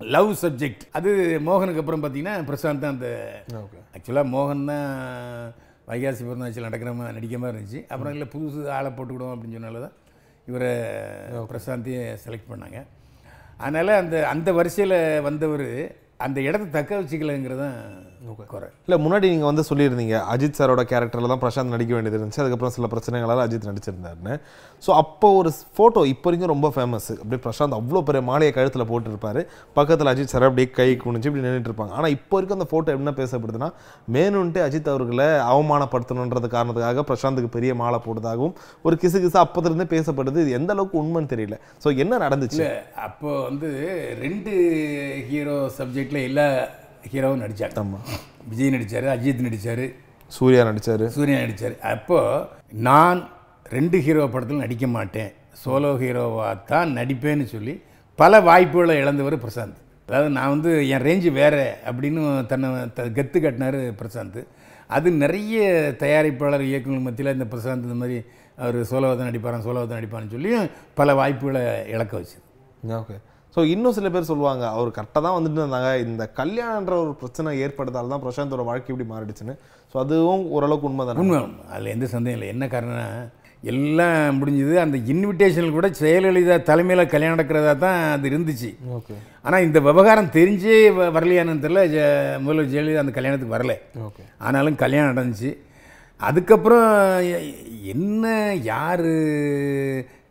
லவ் 0.00 0.32
சப்ஜெக்ட் 0.42 0.82
அது 0.98 1.10
மோகனுக்கு 1.46 1.80
அப்புறம் 1.82 2.02
பார்த்தீங்கன்னா 2.02 2.34
பிரசாந்த் 2.50 2.84
தான் 2.84 2.96
அந்த 2.96 3.08
ஆக்சுவலாக 3.96 4.32
மோகன் 4.34 4.68
தான் 4.72 4.90
வைகாசி 5.90 6.22
பிறந்தாச்சில் 6.28 6.66
நடக்கிற 6.68 6.90
மாதிரி 6.98 7.16
நடிக்க 7.18 7.36
மாதிரி 7.42 7.54
இருந்துச்சு. 7.56 7.80
அப்புறம் 7.92 8.12
இல்லை 8.14 8.26
புதுசு 8.34 8.60
ஆளை 8.76 8.90
போட்டுக்கிடுவோம் 8.96 9.34
அப்படின்னு 9.34 9.58
சொன்னால 9.58 9.80
தான் 9.86 9.96
இவரை 10.50 10.70
பிரசாந்தையே 11.52 12.02
செலக்ட் 12.24 12.50
பண்ணாங்க. 12.52 12.78
அதனால் 13.64 13.98
அந்த 14.02 14.16
அந்த 14.32 14.48
வரிசையில் 14.58 14.98
வந்தவர் 15.28 15.68
அந்த 16.26 16.38
இடத்த 16.48 16.66
தக்க 16.76 17.00
வச்சுக்கலைங்கிறது 17.00 17.60
தான் 17.64 17.76
குறை 18.17 18.17
இல்ல 18.88 18.94
முன்னாடி 19.02 19.26
நீங்க 19.32 19.46
வந்து 19.48 19.62
சொல்லியிருந்தீங்க 19.68 20.16
அஜித் 20.32 20.56
சாரோட 20.58 20.82
கேரக்டர்ல 20.90 21.28
தான் 21.32 21.40
பிரசாந்த் 21.42 21.72
நடிக்க 21.74 21.92
வேண்டியது 21.96 22.16
இருந்துச்சு 22.18 22.40
அதுக்கப்புறம் 22.42 22.72
சில 22.76 22.86
பிரச்சனைகளால 22.92 23.44
அஜித் 23.46 23.68
நடிச்சிருந்தாருன்னு. 23.70 24.34
ஸோ 24.84 24.90
அப்போ 25.02 25.28
ஒரு 25.40 25.50
ஃபோட்டோ 25.76 26.00
இப்போ 26.12 26.28
வரைக்கும் 26.28 26.50
ரொம்ப 26.52 26.68
ஃபேமஸ் 26.76 27.08
அப்படியே 27.18 27.40
பிரசாந்த் 27.44 27.76
அவ்வளோ 27.78 28.02
பெரிய 28.08 28.22
மாலையை 28.30 28.52
கழுத்துல 28.56 28.86
போட்டிருப்பாரு. 28.90 29.42
பக்கத்துல 29.78 30.12
அஜித் 30.14 30.32
சார் 30.32 30.46
அப்படியே 30.48 30.68
கை 30.78 30.88
குனிஞ்சு 31.04 31.28
இப்படி 31.30 31.44
நின்றுட்டு 31.46 31.70
இருப்பாங்க. 31.70 31.94
ஆனா 32.00 32.10
இப்போ 32.16 32.34
வரைக்கும் 32.36 32.58
அந்த 32.58 32.68
ஃபோட்டோ 32.72 32.96
என்ன 32.96 33.14
பேசப்படுதுன்னா 33.20 33.68
மேனுன்ட்டு 34.16 34.62
அஜித் 34.66 34.90
அவர்களை 34.94 35.28
அவமானப்படுத்தணுன்றது 35.52 36.50
காரணத்துக்காக 36.56 37.06
பிரசாந்துக்கு 37.12 37.52
பெரிய 37.58 37.74
மாலை 37.82 38.00
போட்டதாகவும் 38.08 38.56
ஒரு 38.88 38.96
கிசு 39.04 39.20
கிசு 39.26 39.38
அப்போதிலிருந்தே 39.44 39.88
பேசப்படுது. 39.94 40.44
இது 40.46 40.58
எந்த 40.60 40.72
அளவுக்கு 40.76 41.00
உண்மைன்னு 41.04 41.32
தெரியல. 41.34 41.58
ஸோ 41.84 41.96
என்ன 42.04 42.20
நடந்துச்சு? 42.26 42.60
இல்லை 42.60 42.74
அப்போ 43.08 43.30
வந்து 43.48 43.70
ரெண்டு 44.26 44.52
ஹீரோ 45.32 45.56
சப்ஜெக்டில் 45.80 46.26
எல்லா 46.28 46.48
ஹீரோவும் 47.12 47.42
நடித்தாங்க 47.44 47.80
ஆமா. 47.82 48.00
விஜய் 48.50 48.72
நடித்தார் 48.74 49.06
அஜித் 49.14 49.42
நடித்தார் 49.46 49.84
சூர்யா 50.36 50.62
நடிச்சாரு. 50.68 51.06
சூர்யா 51.16 51.36
நடித்தார் 51.42 51.76
அப்போது 51.92 52.46
நான் 52.86 53.20
ரெண்டு 53.76 53.96
ஹீரோ 54.06 54.24
படத்தில் 54.34 54.64
நடிக்க 54.64 54.86
மாட்டேன். 54.96 55.30
சோலோ 55.62 55.90
ஹீரோவாக 56.02 56.54
தான் 56.70 56.90
நடிப்பேன்னு 56.98 57.46
சொல்லி 57.54 57.74
பல 58.18 58.40
வாய்ப்புகளை 58.48 58.94
இழந்தவர் 59.02 59.36
பிரசாந்த். 59.44 59.78
அதாவது 60.08 60.30
நான் 60.36 60.52
வந்து 60.54 60.70
என் 60.92 61.04
ரேஞ்சு 61.06 61.30
வேறு 61.38 61.64
அப்படின்னு 61.88 62.22
தன்னை 62.50 62.68
த 62.98 63.06
கெத்து 63.18 63.38
கட்டினார் 63.44 63.78
பிரசாந்த். 64.00 64.40
அது 64.96 65.08
நிறைய 65.22 65.64
தயாரிப்பாளர் 66.02 66.64
இயக்குநர் 66.70 67.06
மத்தியில் 67.06 67.34
இந்த 67.36 67.46
பிரசாந்த் 67.54 67.86
இந்த 67.88 67.96
மாதிரி 68.02 68.18
அவர் 68.64 68.78
சோலோவை 68.90 69.14
தான் 69.16 69.30
நடிப்பாரான் 69.30 69.66
சோலோவை 69.66 69.86
தான் 69.88 70.00
நடிப்பான்னு 70.00 70.34
சொல்லியும் 70.36 70.70
பல 71.00 71.14
வாய்ப்புகளை 71.20 71.62
இழக்க 71.94 72.12
வச்சுது. 72.20 72.42
ஓகே. 73.00 73.16
ஸோ 73.56 73.64
இன்னும் 73.64 73.92
சில 73.92 74.10
பேர் 74.10 74.22
சொல்லுவாங்க 74.22 74.68
அவர் 74.68 74.88
கரெக்டாக 74.88 75.22
தான் 75.22 75.36
வந்துட்டு 75.38 75.60
இருந்தாங்க. 75.60 76.04
இந்த 76.06 76.32
கல்யாணன்ற 76.36 76.90
ஒரு 76.90 77.14
பிரச்சனை 77.14 77.62
ஏற்பட்டதால 77.62 78.08
தான் 78.08 78.22
பிரசாந்தோட 78.22 78.64
வாழ்க்கை 78.64 78.96
இப்படி 78.96 79.10
மாறிடுச்சுன்னு. 79.10 79.54
ஸோ 79.94 79.98
அதுவும் 79.98 80.50
ஓரளவுக்கு 80.50 80.86
உண்மை 80.86 81.06
தானே? 81.06 81.18
உண்மை 81.18 81.38
அதில் 81.70 81.86
எந்த 81.86 82.06
சந்தேகம் 82.06 82.40
இல்லை. 82.40 82.48
என்ன 82.48 82.66
காரணம்னா 82.66 83.30
எல்லாம் 83.62 84.42
முடிஞ்சது 84.42 84.74
அந்த 84.74 84.96
இன்விடேஷனில் 84.98 85.72
கூட 85.72 85.88
ஜெயலலிதா 85.88 86.62
தலைமையில் 86.62 87.08
கல்யாணம் 87.08 87.38
நடக்கிறதா 87.38 87.78
தான் 87.78 88.12
அது 88.12 88.28
இருந்துச்சு. 88.28 88.76
ஓகே. 88.88 89.14
ஆனால் 89.42 89.62
இந்த 89.62 89.80
விவகாரம் 89.80 90.26
தெரிஞ்சே 90.26 90.76
வ- 90.90 91.12
வரலையான்னு 91.12 91.64
தெரியல. 91.64 91.86
ஜெ- 91.86 92.40
முதல்வர் 92.40 92.72
ஜெயலலிதா 92.72 92.96
அந்த 92.96 93.12
கல்யாணத்துக்கு 93.12 93.56
வரல. 93.56 93.74
ஓகே. 93.98 94.22
ஆனாலும் 94.38 94.74
கல்யாணம் 94.74 95.16
நடந்துச்சு. 95.16 95.58
அதுக்கப்புறம் 96.20 96.88
என்ன 97.82 98.54
யார் 98.62 99.06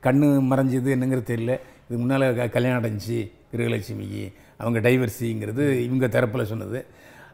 கண்ணு 0.03 0.27
மறைஞ்சது 0.51 0.89
என்னங்கிறது 0.95 1.31
தெரியல. 1.35 1.59
இது 1.89 1.99
முன்னால் 1.99 2.49
கல்யாணம் 2.49 2.83
நடந்துச்சு 2.83 3.31
கிருகலட்சுமிக்கு 3.55 4.33
அவங்க 4.57 4.89
டைவர்சிங்கிறது 4.89 5.71
இவங்க 5.71 6.07
தரப்பில் 6.07 6.43
சொன்னது. 6.43 6.85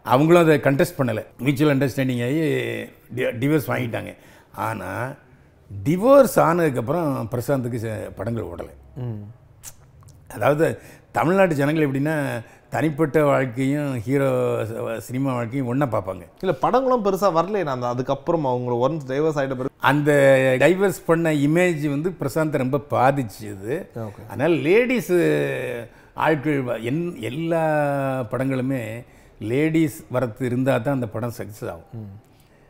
அவங்களும் 0.03 0.41
அதை 0.41 0.57
கண்டெஸ்ட் 0.57 0.99
பண்ணலை. 0.99 1.25
மியூச்சுவல் 1.37 1.77
அண்டர்ஸ்டாண்டிங் 1.77 2.23
ஆகி 2.23 2.39
டிவோர்ஸ் 3.15 3.69
வாங்கிட்டாங்க. 3.69 4.15
ஆனால் 4.55 5.15
டிவோர்ஸ் 5.83 6.35
ஆனதுக்கப்புறம் 6.35 7.27
பிரசாந்துக்கு 7.31 7.77
ச- 7.77 8.11
படங்கள் 8.15 8.43
ஓடலை. 8.43 8.69
அதாவது 10.31 10.79
தமிழ்நாட்டு 11.11 11.55
ஜனங்கள் 11.55 11.91
எப்படின்னா 11.91 12.43
தனிப்பட்ட 12.69 13.25
வாழ்க்கையும் 13.25 13.99
ஹீரோ 13.99 14.65
சினிமா 14.99 15.33
வாழ்க்கையும் 15.33 15.67
ஒன்றா 15.67 15.85
பார்ப்பாங்க. 15.85 16.21
இல்லை 16.41 16.55
படங்களும் 16.59 17.05
பெருசாக 17.05 17.33
வரலையே 17.33 17.63
நான் 17.63 17.81
அதுக்கப்புறம் 17.81 18.45
அவங்க 18.45 18.89
ஒன்ஸ் 18.89 19.09
டைவர்ஸ் 19.11 19.29
ஆகிட்ட 19.29 19.55
பிறகு. 19.55 19.71
அந்த 19.89 20.11
டைவர்ஸ் 20.63 20.99
பண்ண 21.09 21.33
இமேஜ் 21.47 21.85
வந்து 21.95 22.09
பிரசாந்தை 22.21 22.61
ரொம்ப 22.63 22.77
பாதிச்சுது. 22.93 23.75
அதனால் 24.31 24.55
லேடிஸு 24.67 25.17
ஆட்கள் 26.25 26.61
என் 26.89 27.01
எல்லா 27.31 27.63
படங்களுமே 28.31 28.81
லேடிஸ் 29.51 29.97
வரத்து 30.15 30.43
இருந்தால் 30.49 30.85
தான் 30.85 30.97
அந்த 30.97 31.09
படம் 31.15 31.35
சக்ஸஸ் 31.39 31.69
ஆகும். 31.73 31.89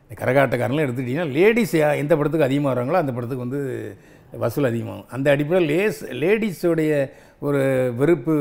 இந்த 0.04 0.16
கரகாட்டக்காரன்லாம் 0.22 0.86
எடுத்துக்கிட்டிங்கன்னா 0.86 1.36
லேடிஸ் 1.38 1.76
எந்த 2.04 2.14
படத்துக்கு 2.20 2.48
அதிகமாக 2.50 2.72
வராங்களோ 2.74 3.00
அந்த 3.04 3.14
படத்துக்கு 3.18 3.46
வந்து 3.48 3.62
வசூல் 4.44 4.70
அதிகமாகும். 4.72 5.08
அந்த 5.16 5.28
அடிப்படையில் 5.36 5.70
லேஸ் 5.74 6.02
லேடிஸோடைய 6.24 6.92
ஒரு 7.48 7.62
வெறுப்பு 8.02 8.36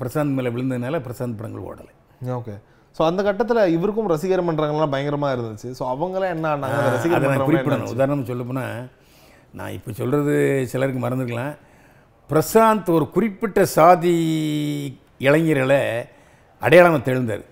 பிரசாந்த் 0.00 0.36
மேலே 0.38 0.52
விழுந்ததுனால 0.54 1.00
பிரசாந்த் 1.08 1.38
படங்கள் 1.40 1.66
ஓடலை. 1.70 1.92
ஓகே. 2.38 2.54
ஸோ 3.02 3.08
அந்த 3.08 3.20
கட்டத்தில் 3.22 3.60
இவருக்கும் 3.72 4.10
ரசிகர் 4.10 4.40
மன்றங்கள்லாம் 4.46 4.92
பயங்கரமாக 4.92 5.34
இருந்துச்சு. 5.36 5.68
ஸோ 5.78 5.84
அவங்களாம் 5.92 6.32
என்ன 6.34 6.46
ஆனாங்க? 6.50 6.74
ரசிகர் 6.92 7.14
மன்றம் 7.28 7.48
குறிப்பிடணும். 7.48 7.92
உதாரணம் 7.94 8.28
சொல்ல 8.28 8.42
போனால் 8.48 8.82
நான் 9.54 9.72
இப்போ 9.76 9.90
சொல்கிறது 9.96 10.34
சிலருக்கு 10.70 11.00
மறந்துருக்கலாம். 11.02 11.54
பிரசாந்த் 12.30 12.90
ஒரு 12.94 13.06
குறிப்பிட்ட 13.14 13.60
சாதி 13.72 14.12
இளைஞர்களை 15.20 15.80
அடையாளம் 16.62 17.06
தெழுந்தார் 17.08 17.42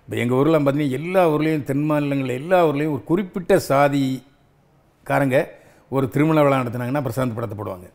இப்போ 0.00 0.16
எங்கள் 0.22 0.38
ஊரில் 0.38 0.56
பார்த்தீங்கன்னா 0.56 0.96
எல்லா 0.98 1.22
ஊர்லேயும் 1.32 1.66
தென் 1.68 1.86
மாநிலங்களில் 1.88 2.38
எல்லா 2.40 2.58
ஊர்லேயும் 2.68 2.94
ஒரு 2.96 3.04
குறிப்பிட்ட 3.08 3.54
சாதிக்காரங்க 3.68 5.38
ஒரு 5.90 6.06
திருமண 6.14 6.38
விழா 6.42 6.60
நடத்துனாங்கன்னா 6.60 7.04
பிரசாந்த் 7.06 7.36
படத்தை 7.36 7.58
போடுவாங்க. 7.58 7.86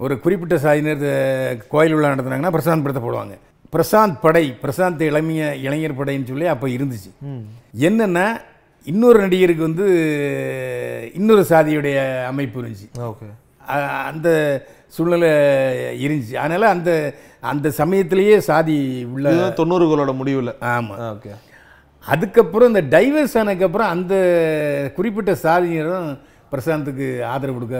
ஒரு 0.00 0.14
குறிப்பிட்ட 0.20 0.56
சாதியினர் 0.64 1.06
அஹ், 1.12 1.54
கோயில் 1.72 1.96
விழா 1.96 2.12
நடத்துனாங்கன்னா 2.14 2.54
பிரசாந்த் 2.56 2.84
படத்தை 2.84 3.02
போடுவாங்க. 3.04 3.34
பிரசாந்த் 3.72 4.20
படை 4.20 4.44
பிரசாந்த் 4.62 5.02
இளமைய 5.08 5.54
இளைஞர் 5.54 5.98
படைன்னு 5.98 6.24
சொல்லி 6.24 6.46
அப்போ 6.46 6.66
இருந்துச்சு. 6.68 7.10
என்னென்னா 7.78 8.24
இன்னொரு 8.84 9.18
நடிகருக்கு 9.20 9.62
வந்து 9.62 9.86
இன்னொரு 11.14 11.42
சாதியுடைய 11.48 12.24
அமைப்பு 12.24 12.62
இருந்துச்சு. 12.62 12.88
ஓகே. 12.98 13.28
அந்த 14.06 14.28
சூழ்நிலை 14.86 15.30
இருந்துச்சு. 16.06 16.34
அதனால் 16.34 16.62
அந்த 16.62 17.14
அந்த 17.40 17.70
சமயத்திலேயே 17.70 18.40
சாதி 18.40 19.04
உள்ள 19.04 19.30
தொண்ணூறுகளோட 19.56 20.14
முடிவில். 20.14 20.58
ஆமாம் 20.60 20.98
ஓகே. 20.98 21.30
அதுக்கப்புறம் 22.06 22.74
இந்த 22.74 22.98
டைவர்ஸ் 22.98 23.38
ஆனதுக்கப்புறம் 23.40 23.92
அந்த 23.94 24.14
குறிப்பிட்ட 24.96 25.32
சாதியினரும் 25.32 26.18
பிரசாந்துக்கு 26.52 27.24
ஆதரவு 27.24 27.58
கொடுக்க 27.58 27.78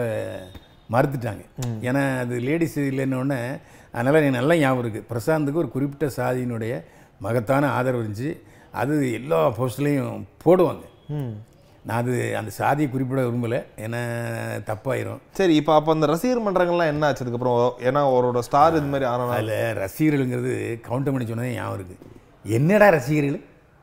மறுத்துட்டாங்க. 0.91 1.43
ஏன்னா 1.81 2.19
அது 2.19 2.39
லேடிஸ் 2.39 2.79
இல்லைன்னொடனே 2.79 3.41
அதனால் 3.93 4.17
எனக்கு 4.19 4.37
நல்லா 4.39 4.55
ஞாபகம் 4.63 4.83
இருக்குது 4.83 5.07
பிரசாந்துக்கு 5.11 5.61
ஒரு 5.63 5.69
குறிப்பிட்ட 5.75 6.07
சாதியினுடைய 6.19 6.73
மகத்தான 7.25 7.69
ஆதரவு 7.77 8.03
இருந்துச்சு. 8.03 8.29
அது 8.81 8.93
எல்லா 9.19 9.39
போஸ்ட்லேயும் 9.57 10.21
போடுவாங்க. 10.43 10.83
நான் 11.87 11.99
அது 12.01 12.13
அந்த 12.39 12.51
சாதியை 12.59 12.87
குறிப்பிட 12.91 13.21
விரும்பலை. 13.27 13.59
ஏன்னா 13.83 13.99
தப்பாயிரும். 14.69 15.21
சரி 15.37 15.53
இப்போ 15.59 15.71
அப்போ 15.77 15.91
அந்த 15.95 16.07
ரசிகர் 16.13 16.43
மன்றங்கள்லாம் 16.45 16.91
என்ன 16.93 17.05
ஆச்சு? 17.07 17.23
அதுக்கப்புறம் 17.23 17.59
ஏன்னா 17.87 18.01
அவரோட 18.09 18.39
ஸ்டார் 18.47 18.77
இது 18.79 18.91
மாதிரி 18.93 19.07
ஆனால் 19.11 19.33
அதில் 19.37 19.55
ரசிகர்களுங்கிறது 19.83 20.53
கவுண்டர் 20.87 21.13
பண்ணி 21.15 21.27
சொன்னதே 21.31 21.53
ஞாபகம் 21.57 21.77
இருக்குது 21.79 21.99
என்னடா 22.57 22.89
ரசிகர்கள்? 22.97 23.39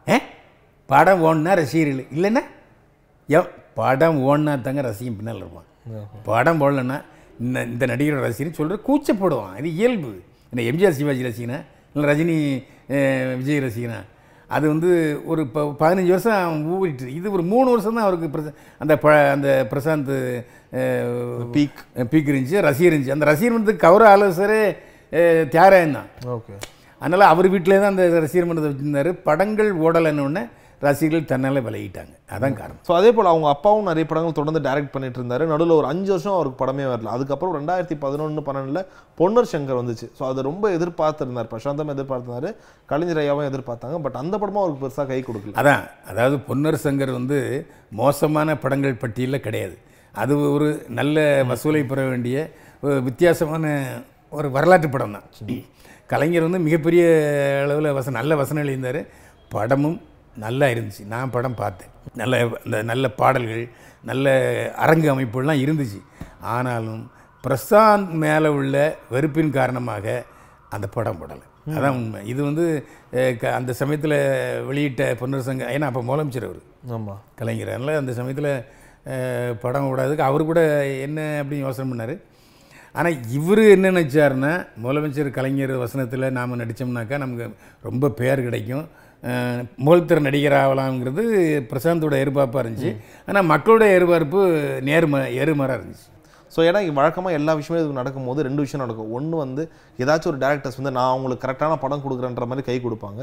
ஏ? 0.06 0.18
படம் 0.88 1.24
ஓடுனா 1.28 1.54
ரசிகர்கள். 1.62 2.06
இல்லைன்னா? 2.16 2.44
எ 3.28 3.40
படம் 3.80 4.20
ஓடினா 4.28 4.52
தாங்க 4.66 4.82
ரசிகன் 4.90 5.18
பின்னால் 5.18 5.42
இருப்பான். 5.42 5.68
படம் 6.30 6.60
போடலன்னா 6.60 6.96
இந்த 7.38 7.58
இந்த 7.68 7.84
நடிகரோட 7.86 8.22
ரசிகன் 8.26 8.58
சொல்கிற 8.58 8.76
கூச்சப்படுவான். 8.86 9.56
இது 9.60 9.68
இயல்பு. 9.76 10.10
என்ன 10.52 10.64
எம்ஜிஆர் 10.70 10.96
சிவாஜி 10.96 11.22
ரசிகனா? 11.26 11.58
இல்லை 11.94 12.06
ரஜினி 12.10 12.36
விஜய் 13.40 13.64
ரசிகனா? 13.64 13.98
அது 14.50 14.64
வந்து 14.68 14.90
ஒரு 15.26 15.42
ப 15.48 15.62
பதினஞ்சு 15.80 16.12
வருஷம் 16.14 16.44
ஊறிட்டு 16.74 17.06
இது 17.12 17.32
ஒரு 17.32 17.44
மூணு 17.50 17.68
வருஷம் 17.70 17.96
தான் 17.96 18.06
அவருக்கு 18.06 18.28
பிரச 18.34 18.48
அந்த 18.80 18.92
ப 18.96 19.06
அந்த 19.34 19.48
பிரசாந்த் 19.70 20.12
பீக் 21.54 21.80
பீக் 22.12 22.30
இருந்துச்சு 22.30 22.62
ரசிகர் 22.62 22.90
இருந்துச்சு. 22.90 23.16
அந்த 23.16 23.28
ரசிகர் 23.30 23.54
மன்றத்துக்கு 23.54 23.86
கௌரவ 23.86 24.08
ஆலோசகரே 24.12 24.62
அஹ், 25.12 25.44
தியாகராயன் 25.48 25.94
தான். 25.94 26.08
ஓகே. 26.32 26.54
அதனால் 27.00 27.30
அவர் 27.32 27.48
வீட்டிலே 27.48 27.76
தான் 27.78 27.92
அந்த 27.94 28.24
ரசிகர் 28.24 28.48
மன்றத்தை 28.48 28.70
வச்சுருந்தாரு. 28.72 29.10
படங்கள் 29.26 29.70
ஓடலைன்னு 29.84 30.42
ரசிகர்கள் 30.84 31.28
தன்னால் 31.30 31.60
விலகிட்டாங்க. 31.66 32.12
அதான் 32.34 32.56
காரணம். 32.58 32.82
ஸோ 32.88 32.92
அதே 32.98 33.10
போல் 33.16 33.30
அவங்க 33.30 33.46
அப்பாவும் 33.54 33.88
நிறைய 33.90 34.04
படங்கள் 34.10 34.36
தொடர்ந்து 34.38 34.60
டைரக்ட் 34.66 34.92
பண்ணிட்டு 34.94 35.18
இருந்தாரு 35.20 35.44
நடுவில் 35.52 35.74
ஒரு 35.78 35.86
அஞ்சு 35.92 36.10
வருஷம் 36.14 36.36
அவருக்கு 36.36 36.58
படமே 36.62 36.84
வரல. 36.90 37.08
அதுக்கப்புறம் 37.16 37.54
ரெண்டாயிரத்தி 37.58 37.96
பதினொன்று 38.04 38.42
பன்னெண்டில் 38.48 38.82
பொன்னர் 39.20 39.50
சங்கர் 39.52 39.80
வந்துச்சு. 39.80 40.06
ஸோ 40.18 40.22
அதை 40.30 40.42
ரொம்ப 40.50 40.70
எதிர்பார்த்திருந்தார். 40.76 41.50
பிரசாந்தம் 41.54 41.92
எதிர்பார்த்திருந்தாரு. 41.94 42.50
கலைஞர் 42.92 43.22
ஐயாவும் 43.24 43.48
எதிர்பார்த்தாங்க. 43.50 43.98
பட் 44.06 44.18
அந்த 44.22 44.34
படமும் 44.42 44.62
அவருக்கு 44.62 44.82
பெருசாக 44.84 45.06
கை 45.12 45.20
கொடுக்கல. 45.28 45.56
அதான். 45.62 45.84
அதாவது 46.12 46.38
பொன்னர் 46.50 46.82
சங்கர் 46.86 47.12
வந்து 47.18 47.38
மோசமான 48.02 48.58
படங்கள் 48.64 49.00
பட்டியலில் 49.04 49.44
கிடையாது. 49.48 49.76
அது 50.22 50.34
ஒரு 50.56 50.68
நல்ல 50.98 51.26
வசூலை 51.50 51.82
பெற 51.92 52.02
வேண்டிய 52.12 52.36
வித்தியாசமான 53.08 53.72
ஒரு 54.38 54.48
வரலாற்று 54.56 54.88
படம் 54.94 55.16
தான் 55.16 55.26
கலைஞர் 56.12 56.46
வந்து 56.46 56.60
மிகப்பெரிய 56.66 57.02
அளவில் 57.64 57.96
வச 57.96 58.10
நல்ல 58.18 58.32
வசனம் 58.40 58.62
எழுதியிருந்தார். 58.62 59.00
படமும் 59.54 59.98
நல்லா 60.44 60.66
இருந்துச்சு. 60.74 61.04
நான் 61.14 61.32
படம் 61.36 61.60
பார்த்தேன். 61.60 61.92
நல்ல 62.20 62.34
இந்த 62.66 62.78
நல்ல 62.90 63.04
பாடல்கள் 63.20 63.64
நல்ல 64.10 64.26
அரங்கு 64.84 65.08
அமைப்புலாம் 65.14 65.62
இருந்துச்சு. 65.64 66.00
ஆனாலும் 66.54 67.02
பிரசாந்த் 67.44 68.12
மேலே 68.24 68.48
உள்ள 68.58 68.76
வெறுப்பின் 69.14 69.56
காரணமாக 69.58 70.06
அந்த 70.74 70.86
படம் 70.96 71.20
போடலை. 71.20 71.46
அதான் 71.76 71.96
உண்மை. 72.00 72.20
இது 72.32 72.40
வந்து 72.48 72.64
அந்த 73.58 73.72
சமயத்தில் 73.80 74.16
வெளியிட்ட 74.68 75.02
பொன்னர் 75.20 75.46
சங்க 75.48 75.64
ஏன்னா 75.74 75.88
அப்போ 75.90 76.02
முதலமைச்சர் 76.08 76.48
அவர். 76.48 76.62
ஆமாம் 76.96 77.20
கலைஞர். 77.40 77.72
அதனால் 77.74 78.00
அந்த 78.02 78.12
சமயத்தில் 78.18 78.52
படம் 79.64 79.88
விடாததுக்கு 79.90 80.28
அவர் 80.30 80.50
கூட 80.50 80.60
என்ன 81.06 81.20
அப்படின்னு 81.40 81.66
யோசனை 81.66 81.86
பண்ணார்? 81.90 82.14
ஆனால் 82.98 83.16
இவர் 83.38 83.62
என்ன 83.74 83.90
நினச்சாருன்னா 83.90 84.52
முதலமைச்சர் 84.84 85.36
கலைஞர் 85.38 85.72
வசனத்தில் 85.84 86.34
நாம் 86.38 86.60
நடித்தோம்னாக்கா 86.62 87.18
நமக்கு 87.24 87.46
ரொம்ப 87.88 88.10
பேர் 88.20 88.46
கிடைக்கும். 88.46 88.86
முதல்தர 89.86 90.18
நடிகர் 90.26 90.56
ஆகலாம்ங்கிறது 90.60 91.22
பிரசாந்தோட 91.70 92.14
எதிர்பார்ப்பாக 92.22 92.62
இருந்துச்சு. 92.64 92.92
ஆனால் 93.28 93.48
மக்களோட 93.52 93.84
எதிர்பார்ப்பு 93.94 94.40
நேர்ம 94.90 95.22
எருமராக 95.42 95.78
இருந்துச்சு. 95.78 96.08
ஸோ 96.54 96.58
ஏன்னா 96.68 96.80
வழக்கமாக 96.98 97.38
எல்லா 97.38 97.52
விஷயமும் 97.58 97.80
இதுக்கு 97.80 97.98
நடக்கும்போது 98.00 98.44
ரெண்டு 98.48 98.64
விஷயம் 98.64 98.82
நடக்கும். 98.84 99.10
ஒன்று 99.16 99.36
வந்து 99.44 99.62
ஏதாச்சும் 100.02 100.30
ஒரு 100.32 100.40
டேரக்டர்ஸ் 100.44 100.78
வந்து 100.80 100.92
நான் 100.98 101.10
அவங்களுக்கு 101.12 101.44
கரெக்டான 101.46 101.78
படம் 101.84 102.04
கொடுக்குறேன்ற 102.04 102.46
மாதிரி 102.50 102.66
கை 102.68 102.76
கொடுப்பாங்க. 102.86 103.20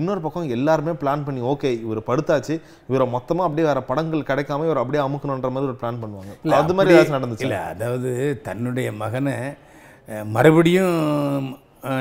இன்னொரு 0.00 0.22
பக்கம் 0.26 0.52
எல்லாருமே 0.56 0.94
பிளான் 1.02 1.24
பண்ணி 1.28 1.42
ஓகே 1.52 1.70
இவர் 1.84 2.02
படுத்தாச்சு. 2.10 2.56
இவரை 2.90 3.06
மொத்தமாக 3.16 3.46
அப்படியே 3.48 3.68
வேற 3.70 3.82
படங்கள் 3.92 4.28
கிடைக்காம 4.32 4.66
இவர் 4.70 4.82
அப்படியே 4.82 5.04
அமுக்கணுன்ற 5.06 5.50
மாதிரி 5.54 5.70
ஒரு 5.72 5.80
பிளான் 5.82 6.02
பண்ணுவாங்க. 6.02 6.34
அது 6.60 6.76
மாதிரி 6.78 6.94
ஏதாச்சும் 6.96 7.18
நடந்துச்சு? 7.20 7.46
இல்லை 7.48 7.62
அதாவது 7.72 8.12
தன்னுடைய 8.50 8.90
மகனை 9.04 9.38
மறுபடியும் 10.36 11.00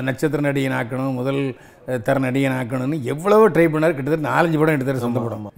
நட்சத்திர 0.07 0.41
நடிகன் 0.49 0.77
ஆக்கணும் 0.79 1.17
முதல் 1.19 1.41
தர 2.05 2.19
நடிகன் 2.25 2.57
ஆக்கணும்னு 2.59 2.97
எவ்வளவோ 3.13 3.45
ட்ரை 3.55 3.65
பண்ணார். 3.73 3.95
கிட்டத்தட்ட 3.97 4.29
நாலஞ்சு 4.29 4.59
படம் 4.61 4.77
எடுத்தார் 4.77 5.03
சொந்த 5.05 5.19
படம். 5.25 5.49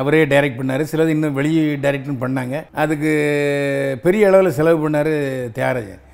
அவரே 0.00 0.20
டைரக்ட் 0.32 0.60
பண்ணார். 0.60 0.84
சிலது 0.92 1.14
இன்னும் 1.16 1.38
வெளி 1.38 1.52
டைரக்ட்னு 1.84 2.22
பண்ணாங்க. 2.24 2.64
அதுக்கு 2.82 3.12
பெரிய 4.04 4.28
அளவில் 4.30 4.56
செலவு 4.58 4.78
பண்ணார் 4.84 5.12
தியாகராஜன். 5.58 6.04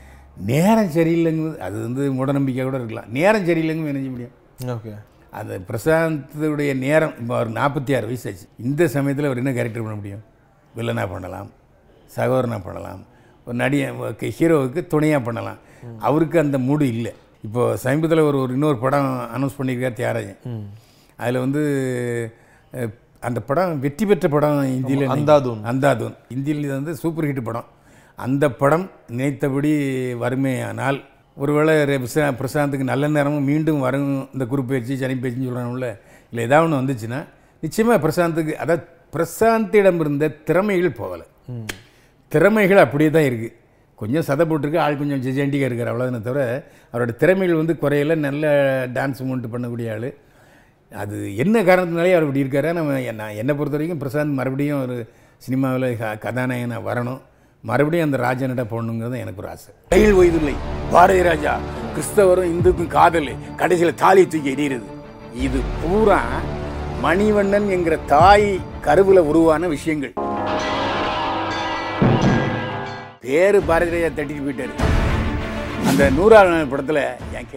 நேரம் 0.52 0.94
சரியில்லைங்க 0.96 1.50
அது 1.66 1.76
வந்து 1.86 2.02
மூடநம்பிக்கை 2.16 2.64
கூட 2.68 2.78
இருக்கலாம். 2.82 3.10
நேரம் 3.18 3.46
சரியில்லைங்க 3.50 3.90
நினைஞ்ச 3.90 4.08
முடியும்? 4.14 4.34
ஓகே. 4.74 4.94
அந்த 5.38 5.54
பிரசாந்துடைய 5.68 6.72
நேரம் 6.86 7.14
இப்போ 7.20 7.34
அவர் 7.36 7.50
நாற்பத்தி 7.58 7.92
ஆறு 7.96 8.06
வயசு 8.10 8.26
ஆச்சு 8.30 8.46
இந்த 8.66 8.82
சமயத்தில் 8.94 9.28
அவர் 9.28 9.40
என்ன 9.42 9.52
கேரக்டர் 9.58 9.84
பண்ண 9.86 9.96
முடியும்? 10.00 10.24
வில்லனாக 10.76 11.08
பண்ணலாம். 11.14 11.48
சகோதரனாக 12.16 12.62
பண்ணலாம். 12.68 13.00
ஒரு 13.46 13.56
நடிகை 13.62 14.30
ஹீரோவுக்கு 14.38 14.82
துணையாக 14.92 15.22
பண்ணலாம். 15.26 15.58
அவருக்கு 16.08 16.36
அந்த 16.44 16.58
மூடு 16.68 16.84
இல்லை. 16.94 17.12
இப்போ 17.46 17.62
சமீபத்தில் 17.84 18.26
ஒரு 18.28 18.38
ஒரு 18.44 18.52
இன்னொரு 18.56 18.78
படம் 18.84 19.08
அனௌன்ஸ் 19.36 19.58
பண்ணியிருக்கார் 19.58 19.98
தியாகராஜன். 20.00 20.40
அதில் 21.22 21.42
வந்து 21.44 21.62
அந்த 23.28 23.38
படம் 23.48 23.72
வெற்றி 23.84 24.04
பெற்ற 24.08 24.26
படம் 24.34 24.58
இந்தியில் 24.76 25.04
அந்தாதூன். 25.14 25.60
அந்தாதூன். 25.70 26.16
இந்தியில் 26.34 26.64
இது 26.66 26.74
வந்து 26.78 26.94
சூப்பர் 27.02 27.28
ஹிட் 27.28 27.46
படம். 27.48 27.68
அந்த 28.18 28.44
படம் 28.60 28.86
நினைத்தபடி 29.16 29.72
வறுமையானால் 30.22 30.98
ஒருவேளை 31.36 31.72
பிரசாந்துக்கு 32.42 32.90
நல்ல 32.92 33.08
நேரமும் 33.16 33.48
மீண்டும் 33.50 33.80
வரும் 33.86 34.12
இந்த 34.34 34.44
குரு 34.52 34.62
பயிற்சி 34.68 34.94
சனி 35.02 35.16
பயிற்சின்னு 35.22 35.48
சொல்கிறாங்கல்ல 35.48 35.88
இல்லை 36.32 36.42
ஏதாவது 36.48 36.66
ஒன்று 36.66 36.80
வந்துச்சுன்னா 36.82 37.20
நிச்சயமாக 37.62 37.98
பிரசாந்துக்கு 38.04 38.54
அதாவது 38.62 38.84
பிரசாந்திடம் 39.14 40.00
இருந்த 40.04 40.24
திறமைகள் 40.48 40.98
போகலை. 41.00 41.26
திறமைகள் 42.32 42.84
அப்படியே 42.84 43.10
தான் 43.16 43.28
இருக்குது 43.28 43.54
கொஞ்சம் 44.00 44.24
சதை 44.28 44.44
போட்டிருக்கு 44.48 44.78
ஆள் 44.84 44.98
கொஞ்சம் 45.00 45.22
ஜெஜெண்டிக்காக 45.26 45.68
இருக்கார் 45.68 45.90
அவ்வளோதானே 45.92 46.20
தவிர 46.28 46.42
அவரோட 46.92 47.12
திறமைகள் 47.22 47.60
வந்து 47.60 47.74
குறையில 47.82 48.16
நல்ல 48.26 48.46
டான்ஸ் 48.96 49.22
மூமெண்ட் 49.26 49.52
பண்ணக்கூடிய 49.54 49.88
ஆள். 49.94 50.08
அது 50.92 51.36
என்ன 51.42 51.62
காரணத்தினாலே 51.68 52.12
அவர் 52.16 52.26
இப்படி 52.26 52.42
இருக்காரு 52.44 52.72
நம்ம 52.78 52.98
நான் 53.20 53.38
என்னை 53.42 53.54
பொறுத்த 53.60 53.78
வரைக்கும் 53.78 54.02
பிரசாந்த் 54.02 54.38
மறுபடியும் 54.40 54.82
ஒரு 54.82 54.96
சினிமாவில் 55.46 55.88
க 56.00 56.12
கதாநாயகனாக 56.24 56.86
வரணும். 56.90 57.20
மறுபடியும் 57.64 58.06
அந்த 58.08 58.18
ராஜனிட 58.26 58.64
போடணுங்கிறது 58.72 59.22
எனக்கு 59.24 59.42
ஒரு 59.42 59.50
ஆசை. 59.54 59.70
கையில் 59.94 60.18
ஓய்தில்லை 60.20 60.54
பாரதி 60.92 61.22
ராஜா 61.28 61.54
கிறிஸ்தவரும் 61.94 62.52
இந்துக்கும் 62.54 62.94
காதல் 62.98 63.30
கடைசியில் 63.62 64.00
தாலி 64.04 64.24
தூக்கி 64.28 64.54
எறிகிறது 64.54 64.88
இது 65.46 65.60
பூரா 65.82 66.20
மணிவண்ணன் 67.04 67.68
என்கிற 67.76 67.96
தாய் 68.14 68.48
கருவில் 68.86 69.28
உருவான 69.30 69.66
விஷயங்கள். 69.74 70.14
பேரு 73.26 73.58
பாரதி 73.68 74.00
தட்டிட்டு 74.16 74.44
போயிட்டாரு. 74.46 74.74
அந்த 75.88 76.02
நூறாவது 76.18 76.66
படத்தில் 76.72 77.02
என் 77.36 77.48
கே 77.50 77.54